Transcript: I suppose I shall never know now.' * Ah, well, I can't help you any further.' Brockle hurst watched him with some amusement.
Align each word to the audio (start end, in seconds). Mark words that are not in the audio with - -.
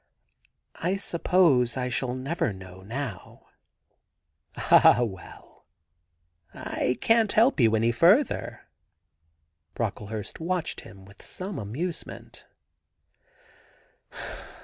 I 0.93 0.97
suppose 0.97 1.77
I 1.77 1.89
shall 1.89 2.15
never 2.15 2.51
know 2.51 2.81
now.' 2.81 3.45
* 4.01 4.57
Ah, 4.57 5.03
well, 5.03 5.67
I 6.55 6.97
can't 7.01 7.31
help 7.33 7.59
you 7.59 7.75
any 7.75 7.91
further.' 7.91 8.61
Brockle 9.75 10.09
hurst 10.09 10.39
watched 10.39 10.81
him 10.81 11.05
with 11.05 11.21
some 11.21 11.59
amusement. 11.59 12.47